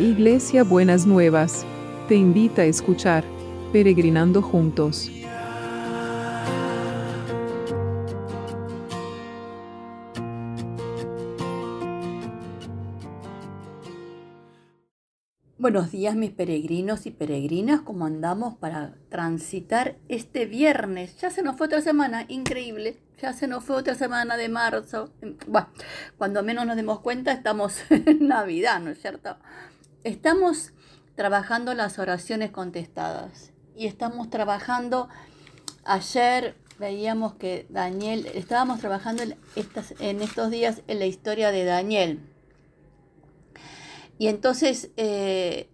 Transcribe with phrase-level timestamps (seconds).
[0.00, 1.66] Iglesia Buenas Nuevas,
[2.08, 3.22] te invita a escuchar
[3.70, 5.10] Peregrinando Juntos.
[15.58, 21.20] Buenos días mis peregrinos y peregrinas, ¿cómo andamos para transitar este viernes?
[21.20, 25.12] Ya se nos fue otra semana, increíble, ya se nos fue otra semana de marzo.
[25.46, 25.68] Bueno,
[26.16, 29.36] cuando menos nos demos cuenta estamos en Navidad, ¿no es cierto?
[30.02, 30.72] Estamos
[31.14, 35.08] trabajando las oraciones contestadas y estamos trabajando,
[35.84, 41.64] ayer veíamos que Daniel, estábamos trabajando en, estas, en estos días en la historia de
[41.64, 42.20] Daniel.
[44.16, 45.68] Y entonces eh,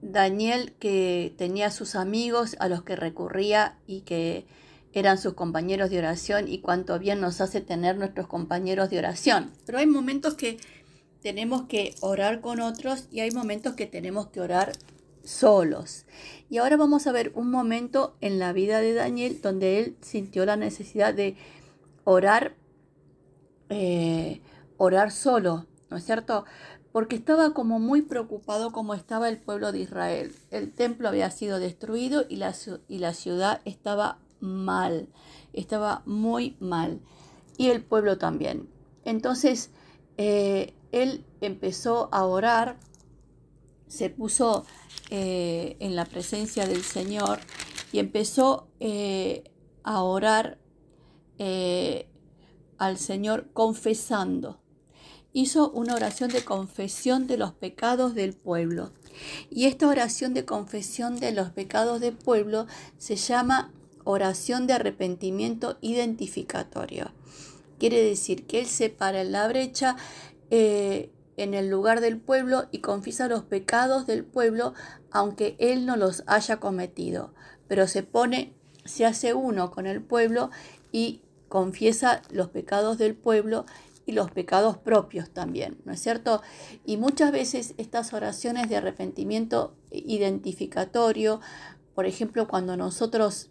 [0.00, 4.46] Daniel, que tenía sus amigos a los que recurría y que
[4.92, 9.50] eran sus compañeros de oración, y cuánto bien nos hace tener nuestros compañeros de oración.
[9.66, 10.58] Pero hay momentos que
[11.24, 14.72] tenemos que orar con otros y hay momentos que tenemos que orar
[15.24, 16.04] solos.
[16.50, 20.44] Y ahora vamos a ver un momento en la vida de Daniel donde él sintió
[20.44, 21.34] la necesidad de
[22.04, 22.56] orar,
[23.70, 24.42] eh,
[24.76, 26.44] orar solo, ¿no es cierto?
[26.92, 30.34] Porque estaba como muy preocupado como estaba el pueblo de Israel.
[30.50, 32.54] El templo había sido destruido y la,
[32.86, 35.08] y la ciudad estaba mal,
[35.54, 37.00] estaba muy mal.
[37.56, 38.68] Y el pueblo también.
[39.06, 39.70] Entonces,
[40.18, 42.78] eh, él empezó a orar,
[43.88, 44.64] se puso
[45.10, 47.40] eh, en la presencia del Señor
[47.92, 49.44] y empezó eh,
[49.82, 50.58] a orar
[51.38, 52.08] eh,
[52.78, 54.60] al Señor confesando.
[55.32, 58.92] Hizo una oración de confesión de los pecados del pueblo.
[59.50, 62.66] Y esta oración de confesión de los pecados del pueblo
[62.98, 63.72] se llama
[64.04, 67.10] oración de arrepentimiento identificatorio.
[67.78, 69.96] Quiere decir que Él separa en la brecha
[70.50, 74.74] eh, en el lugar del pueblo y confiesa los pecados del pueblo,
[75.10, 77.34] aunque él no los haya cometido.
[77.66, 78.54] Pero se pone,
[78.84, 80.50] se hace uno con el pueblo
[80.92, 83.64] y confiesa los pecados del pueblo
[84.06, 86.42] y los pecados propios también, ¿no es cierto?
[86.84, 91.40] Y muchas veces estas oraciones de arrepentimiento identificatorio,
[91.94, 93.50] por ejemplo, cuando nosotros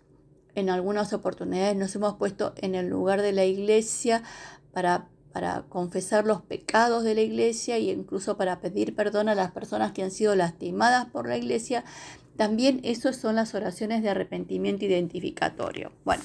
[0.56, 4.22] en algunas oportunidades nos hemos puesto en el lugar de la iglesia
[4.73, 9.51] para para confesar los pecados de la iglesia e incluso para pedir perdón a las
[9.51, 11.83] personas que han sido lastimadas por la iglesia.
[12.38, 15.91] También eso son las oraciones de arrepentimiento identificatorio.
[16.05, 16.23] Bueno,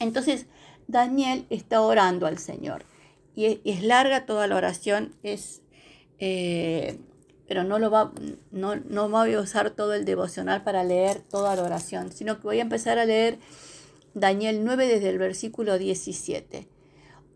[0.00, 0.46] entonces
[0.88, 2.84] Daniel está orando al Señor
[3.36, 5.62] y es, larga toda la oración, es,
[6.18, 6.98] eh,
[7.46, 8.12] pero no, lo va,
[8.50, 12.42] no, no voy a usar todo el devocional para leer toda la oración, sino que
[12.42, 13.38] voy a empezar a leer
[14.14, 16.73] Daniel 9 desde el versículo 17.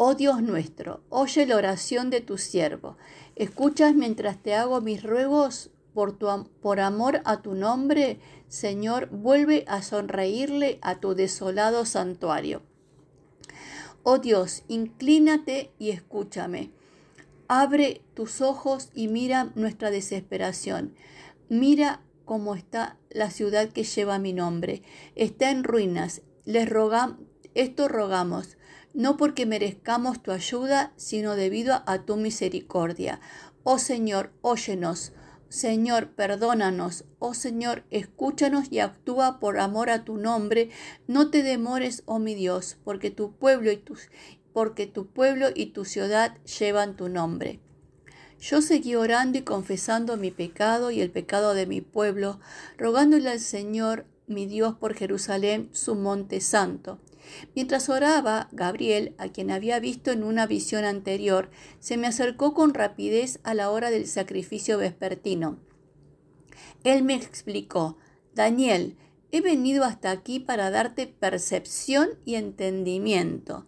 [0.00, 2.96] Oh Dios nuestro, oye la oración de tu siervo.
[3.34, 6.28] ¿Escuchas mientras te hago mis ruegos por, tu,
[6.62, 8.20] por amor a tu nombre?
[8.46, 12.62] Señor, vuelve a sonreírle a tu desolado santuario.
[14.04, 16.70] Oh Dios, inclínate y escúchame.
[17.48, 20.94] Abre tus ojos y mira nuestra desesperación.
[21.48, 24.84] Mira cómo está la ciudad que lleva mi nombre.
[25.16, 26.22] Está en ruinas.
[26.44, 27.18] Les rogamos,
[27.54, 28.57] esto rogamos
[28.94, 33.20] no porque merezcamos tu ayuda, sino debido a tu misericordia.
[33.64, 35.12] Oh Señor, óyenos.
[35.48, 37.04] Señor, perdónanos.
[37.18, 40.70] Oh Señor, escúchanos y actúa por amor a tu nombre.
[41.06, 44.08] No te demores, oh mi Dios, porque tu pueblo y tus
[44.52, 47.60] porque tu pueblo y tu ciudad llevan tu nombre.
[48.40, 52.40] Yo seguí orando y confesando mi pecado y el pecado de mi pueblo,
[52.76, 57.00] rogándole al Señor, mi Dios, por Jerusalén, su monte santo.
[57.54, 61.50] Mientras oraba, Gabriel, a quien había visto en una visión anterior,
[61.80, 65.58] se me acercó con rapidez a la hora del sacrificio vespertino.
[66.84, 67.96] Él me explicó,
[68.34, 68.96] Daniel,
[69.30, 73.66] he venido hasta aquí para darte percepción y entendimiento.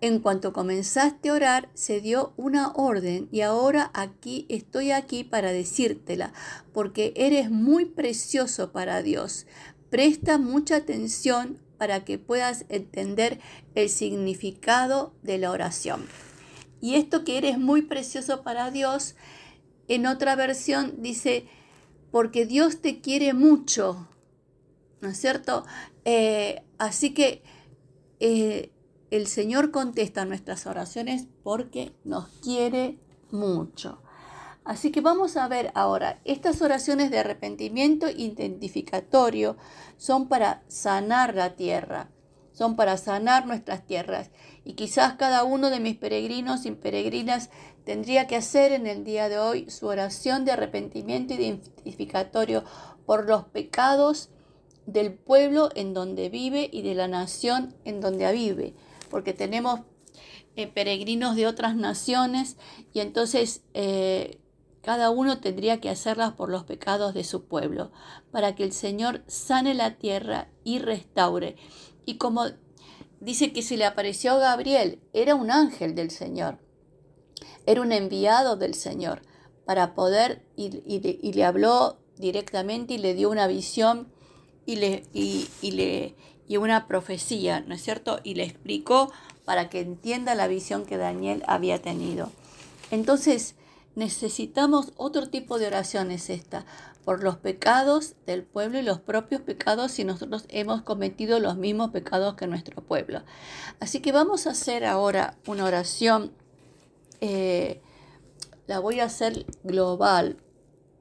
[0.00, 5.50] En cuanto comenzaste a orar, se dio una orden y ahora aquí estoy aquí para
[5.50, 6.32] decírtela,
[6.72, 9.46] porque eres muy precioso para Dios.
[9.90, 13.40] Presta mucha atención para que puedas entender
[13.74, 16.06] el significado de la oración.
[16.80, 19.16] Y esto que eres muy precioso para Dios,
[19.88, 21.46] en otra versión dice,
[22.10, 24.08] porque Dios te quiere mucho,
[25.00, 25.64] ¿no es cierto?
[26.04, 27.42] Eh, así que
[28.20, 28.70] eh,
[29.10, 32.98] el Señor contesta nuestras oraciones porque nos quiere
[33.30, 34.02] mucho.
[34.68, 39.56] Así que vamos a ver ahora, estas oraciones de arrepentimiento identificatorio
[39.96, 42.10] son para sanar la tierra,
[42.52, 44.30] son para sanar nuestras tierras.
[44.66, 47.48] Y quizás cada uno de mis peregrinos y peregrinas
[47.84, 52.62] tendría que hacer en el día de hoy su oración de arrepentimiento identificatorio
[53.06, 54.28] por los pecados
[54.84, 58.74] del pueblo en donde vive y de la nación en donde vive,
[59.08, 59.80] porque tenemos
[60.56, 62.58] eh, peregrinos de otras naciones
[62.92, 64.40] y entonces eh,
[64.82, 67.90] cada uno tendría que hacerlas por los pecados de su pueblo,
[68.30, 71.56] para que el Señor sane la tierra y restaure.
[72.04, 72.46] Y como
[73.20, 76.58] dice que se le apareció Gabriel, era un ángel del Señor,
[77.66, 79.22] era un enviado del Señor
[79.66, 84.08] para poder, y, le habló directamente y le dio una visión
[84.64, 86.14] y, le, y, le,
[86.46, 88.20] y una profecía, ¿no es cierto?
[88.24, 89.12] Y le explicó
[89.44, 92.30] para que entienda la visión que Daniel había tenido.
[92.90, 93.54] Entonces,
[93.98, 96.64] necesitamos otro tipo de oraciones esta,
[97.04, 101.90] por los pecados del pueblo y los propios pecados si nosotros hemos cometido los mismos
[101.90, 103.22] pecados que nuestro pueblo.
[103.80, 106.32] Así que vamos a hacer ahora una oración,
[107.20, 107.82] eh,
[108.68, 110.36] la voy a hacer global,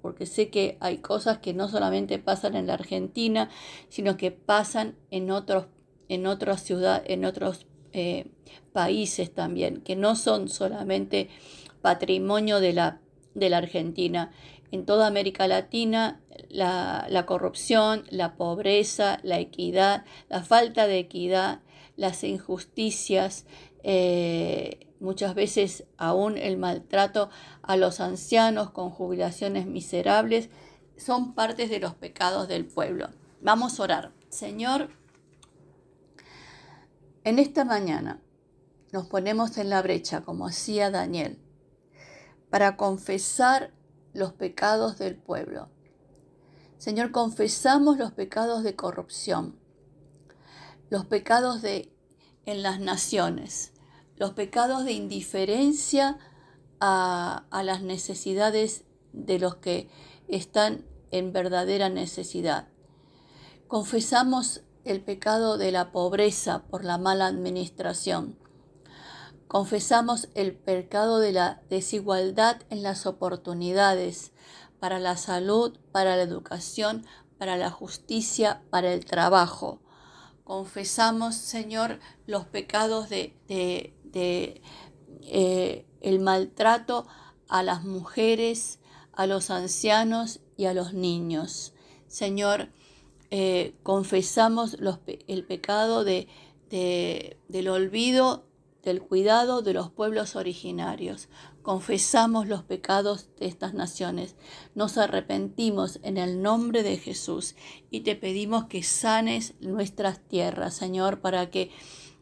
[0.01, 3.49] porque sé que hay cosas que no solamente pasan en la Argentina,
[3.89, 5.67] sino que pasan en otros,
[6.09, 8.31] en otras ciudades, en otros eh,
[8.73, 11.29] países también, que no son solamente
[11.87, 12.99] patrimonio de la,
[13.33, 14.31] de la Argentina.
[14.71, 16.19] En toda América Latina,
[16.49, 21.61] la, corrupción, la pobreza, la equidad, la falta de equidad,
[21.95, 23.45] las injusticias,
[23.83, 27.29] eh, muchas veces aún el maltrato
[27.61, 30.49] a los ancianos con jubilaciones miserables,
[30.97, 33.11] son partes de los pecados del pueblo.
[33.39, 34.11] Vamos a orar.
[34.27, 34.89] Señor,
[37.23, 38.19] en esta mañana
[38.91, 41.39] nos ponemos en la brecha como hacía Daniel
[42.49, 43.73] para confesar
[44.13, 45.69] los pecados del pueblo.
[46.77, 49.59] Señor, confesamos los pecados de corrupción,
[50.89, 51.91] los pecados de
[52.45, 53.73] en las naciones,
[54.15, 56.17] los pecados de indiferencia
[56.79, 59.89] a, a las necesidades de los que
[60.27, 62.69] están en verdadera necesidad.
[63.67, 68.38] Confesamos el pecado de la pobreza por la mala administración,
[69.47, 74.33] Confesamos el pecado de la desigualdad en las oportunidades
[74.79, 77.05] para la salud, para la educación,
[77.38, 79.79] para la justicia, para el trabajo.
[80.44, 83.33] Confesamos, Señor, los pecados de,
[84.13, 87.07] eh, el maltrato
[87.47, 88.79] a las mujeres,
[89.13, 91.73] a los ancianos y a los niños.
[92.07, 92.69] Señor,
[93.31, 94.77] eh, confesamos
[95.27, 96.27] el pecado de,
[96.69, 98.46] del olvido
[98.87, 101.27] del cuidado de los pueblos originarios.
[101.61, 104.37] Confesamos los pecados de estas naciones.
[104.75, 107.55] Nos arrepentimos en el nombre de Jesús
[107.91, 111.69] y te pedimos que sanes nuestras tierras, Señor, para que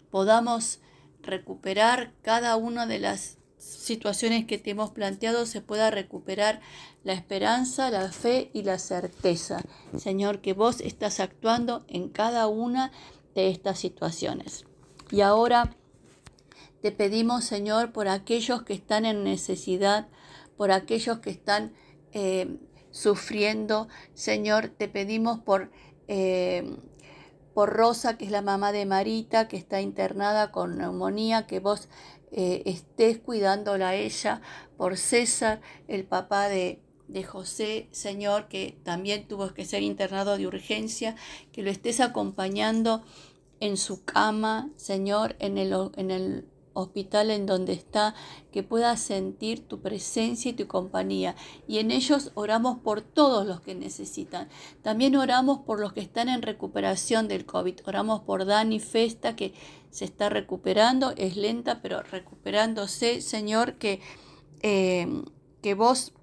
[0.10, 0.80] podamos
[1.22, 6.62] recuperar cada una de las situaciones que te hemos planteado, se pueda recuperar
[7.04, 9.62] la esperanza, la fe y la certeza.
[9.96, 12.92] Señor, que vos estás actuando en cada una
[13.36, 14.66] de estas situaciones.
[15.12, 15.76] Y ahora
[16.86, 20.08] te pedimos, Señor, por aquellos que están en necesidad,
[20.56, 21.74] por aquellos que están
[22.12, 22.60] eh,
[22.92, 23.88] sufriendo.
[24.14, 25.72] Señor, te pedimos por,
[26.08, 26.78] eh,
[27.56, 31.90] por Rosa, que es la mamá de Marita, que está internada con neumonía, que vos
[32.32, 34.44] eh, estés cuidándola a ella,
[34.78, 40.46] por César, el papá de, de José, Señor, que también tuvo que ser internado de
[40.46, 41.16] urgencia,
[41.52, 43.04] que lo estés acompañando
[43.60, 48.14] en su cama, Señor, en el, en el hospital en donde está,
[48.52, 51.36] que pueda sentir tu presencia y tu compañía.
[51.68, 54.50] Y en ellos oramos por todos los que necesitan.
[54.84, 57.80] También oramos por los que están en recuperación del COVID.
[57.86, 59.54] Oramos por Dani Festa, que
[59.90, 63.22] se está recuperando, es lenta, pero recuperándose.
[63.22, 64.02] Señor, que,
[64.62, 65.24] eh,
[65.62, 66.14] que vos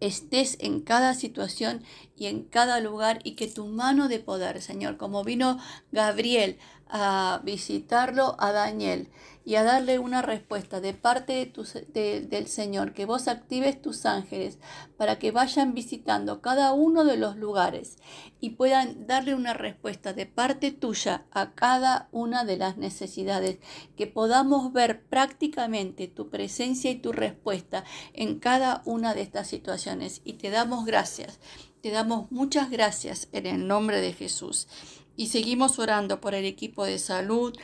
[0.00, 1.82] estés en cada situación
[2.16, 5.58] y en cada lugar y que tu mano de poder, Señor, como vino
[5.92, 9.08] Gabriel a visitarlo a Daniel
[9.44, 11.52] y a darle una respuesta de parte
[11.92, 14.58] de del Señor, que vos actives tus ángeles
[14.96, 17.96] para que vayan visitando cada uno de los lugares
[18.40, 23.58] y puedan darle una respuesta de parte tuya a cada una de las necesidades,
[23.96, 30.20] que podamos ver prácticamente tu presencia y tu respuesta en cada una de estas situaciones.
[30.24, 31.40] Y te damos gracias,
[31.80, 34.68] te damos muchas gracias en el nombre de Jesús.
[35.16, 37.54] Y seguimos orando por el equipo de salud,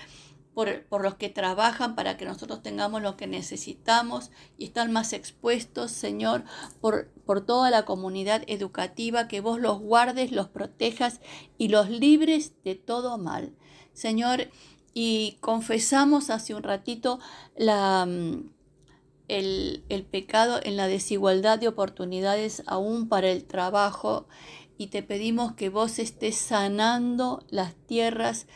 [0.57, 5.91] por, los que trabajan para que nosotros tengamos lo que necesitamos y están más expuestos,
[5.91, 6.45] Señor,
[6.81, 11.21] por, por toda la comunidad educativa, que vos los guardes, los protejas
[11.59, 13.53] y los libres de todo mal.
[13.93, 14.49] Señor,
[14.95, 17.19] y confesamos hace un ratito
[17.55, 18.49] la, mm,
[19.29, 24.27] el, el, pecado en la desigualdad de oportunidades aún para el trabajo
[24.79, 28.47] y te pedimos que vos estés sanando las tierras,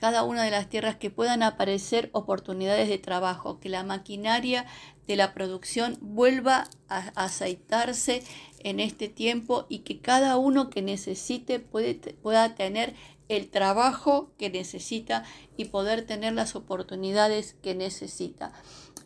[0.00, 4.66] cada una de las tierras que puedan aparecer oportunidades de trabajo, que la maquinaria
[5.06, 8.22] de la producción vuelva a aceitarse
[8.60, 12.94] en este tiempo y que cada uno que necesite pueda tener
[13.28, 15.24] el trabajo que necesita
[15.56, 18.52] y poder tener las oportunidades que necesita.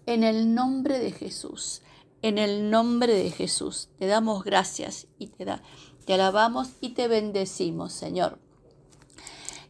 [0.07, 1.83] En el nombre de Jesús,
[2.23, 5.63] en el nombre de Jesús, te damos gracias y te da
[6.05, 8.39] te alabamos y te bendecimos, Señor.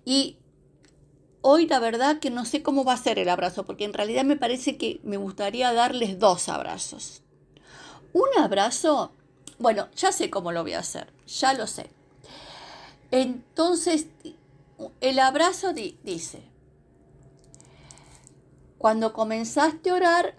[0.05, 0.39] Y
[1.47, 4.25] hoy la verdad que no sé cómo va a ser el abrazo, porque en realidad
[4.25, 7.21] me parece que me gustaría darles dos abrazos.
[8.15, 9.13] Un abrazo,
[9.59, 11.91] bueno, ya sé cómo lo voy a hacer, ya lo sé.
[13.11, 14.07] Entonces,
[15.03, 16.43] el abrazo dice,
[18.79, 20.37] cuando comenzaste a orar,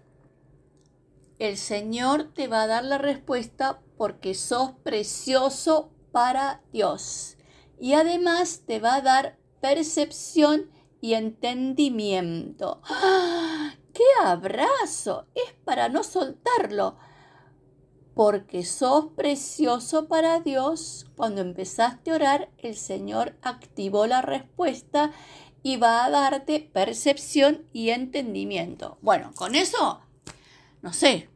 [1.37, 7.37] el Señor te va a dar la respuesta porque sos precioso para Dios.
[7.79, 10.73] Y además te va a dar percepción
[11.05, 12.81] y entendimiento.
[12.85, 13.75] ¡Ah!
[13.93, 15.27] ¡Qué abrazo!
[15.35, 16.97] Es para no soltarlo.
[18.15, 21.05] Porque sos precioso para Dios.
[21.15, 25.11] Cuando empezaste a orar, el Señor activó la respuesta
[25.61, 28.97] y va a darte percepción y entendimiento.
[29.01, 30.01] Bueno, con eso,
[30.81, 31.29] no sé,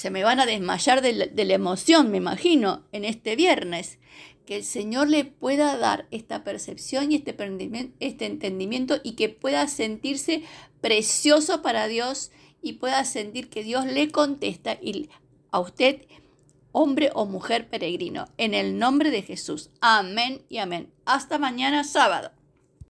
[0.00, 3.98] se me van a desmayar de la, emoción, me imagino, en este viernes.
[4.46, 7.36] Que el Señor le pueda dar esta percepción y este,
[8.00, 10.42] este entendimiento y que pueda sentirse
[10.80, 12.30] precioso para Dios
[12.62, 15.10] y pueda sentir que Dios le contesta y
[15.50, 16.06] a usted,
[16.72, 19.68] hombre o mujer peregrino, en el nombre de Jesús.
[19.82, 20.90] Amén y amén.
[21.04, 22.32] Hasta mañana sábado.